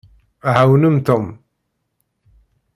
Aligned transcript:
Ɛawnem 0.55 0.97
Tom. 1.07 1.25